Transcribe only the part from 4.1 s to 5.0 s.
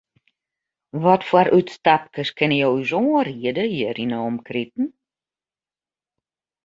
'e omkriten?